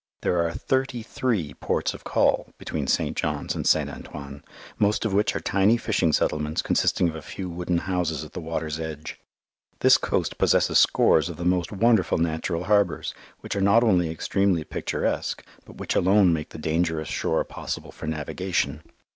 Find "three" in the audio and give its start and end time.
1.03-1.53